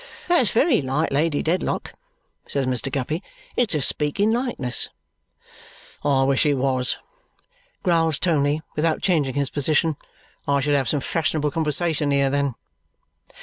"That's 0.27 0.49
very 0.49 0.81
like 0.81 1.13
Lady 1.13 1.43
Dedlock," 1.43 1.93
says 2.47 2.65
Mr. 2.65 2.91
Guppy. 2.91 3.21
"It's 3.55 3.75
a 3.75 3.81
speaking 3.81 4.31
likeness." 4.31 4.89
"I 6.03 6.23
wish 6.23 6.43
it 6.47 6.55
was," 6.55 6.97
growls 7.83 8.17
Tony, 8.17 8.63
without 8.75 9.03
changing 9.03 9.35
his 9.35 9.51
position. 9.51 9.97
"I 10.47 10.59
should 10.59 10.73
have 10.73 10.89
some 10.89 11.01
fashionable 11.01 11.51
conversation, 11.51 12.09
here, 12.09 12.31
then." 12.31 12.55